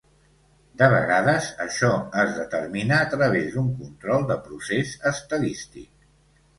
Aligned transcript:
De 0.81 0.87
vegades 0.93 1.49
això 1.65 1.91
es 2.23 2.33
determina 2.39 2.97
a 3.05 3.13
través 3.13 3.53
d'un 3.59 3.71
control 3.85 4.29
de 4.35 4.43
procés 4.51 4.99
estadístic. 5.15 5.91